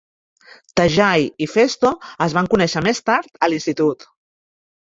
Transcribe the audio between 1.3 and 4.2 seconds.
i Phesto es van conèixer més tard, a l'institut.